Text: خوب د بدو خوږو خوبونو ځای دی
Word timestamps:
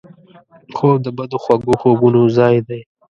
خوب 0.75 0.95
د 1.05 1.07
بدو 1.17 1.37
خوږو 1.43 1.73
خوبونو 1.81 2.21
ځای 2.37 2.55
دی 2.67 2.81